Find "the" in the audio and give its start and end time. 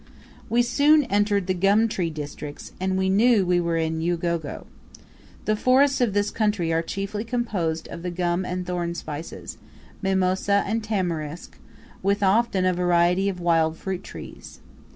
1.45-1.53, 5.45-5.55, 8.01-8.09